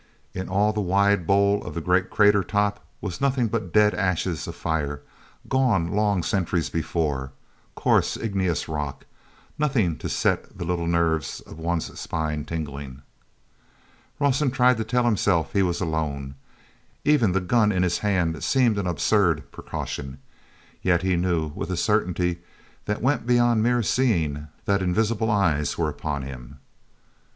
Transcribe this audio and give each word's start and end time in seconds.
In 0.33 0.49
all 0.49 0.73
the 0.73 0.81
wide 0.81 1.27
bowl 1.27 1.63
of 1.63 1.75
the 1.75 1.79
great 1.79 2.09
crater 2.09 2.43
top 2.43 2.83
was 3.01 3.21
nothing 3.21 3.45
but 3.47 3.71
dead 3.71 3.93
ashes 3.93 4.47
of 4.47 4.55
fires 4.55 5.01
gone 5.47 5.91
long 5.91 6.23
centuries 6.23 6.71
before, 6.71 7.33
coarse, 7.75 8.17
igneous 8.17 8.67
rock—nothing 8.67 9.99
to 9.99 10.09
set 10.09 10.57
the 10.57 10.65
little 10.65 10.87
nerves 10.87 11.39
of 11.41 11.59
one's 11.59 11.99
spine 11.99 12.45
to 12.45 12.55
tingling. 12.55 13.03
Rawson 14.19 14.49
tried 14.49 14.77
to 14.77 14.83
tell 14.83 15.03
himself 15.05 15.53
he 15.53 15.61
was 15.61 15.79
alone. 15.79 16.33
Even 17.05 17.33
the 17.33 17.39
gun 17.39 17.71
in 17.71 17.83
his 17.83 17.99
hand 17.99 18.43
seemed 18.43 18.79
an 18.79 18.87
absurd 18.87 19.51
precaution. 19.51 20.17
Yet 20.81 21.03
he 21.03 21.15
knew, 21.15 21.49
with 21.53 21.69
a 21.69 21.77
certainty 21.77 22.39
that 22.85 23.03
went 23.03 23.27
beyond 23.27 23.61
mere 23.61 23.83
seeing, 23.83 24.47
that 24.65 24.81
invisible 24.81 25.29
eyes 25.29 25.77
were 25.77 25.89
upon 25.89 26.23
him. 26.23 26.57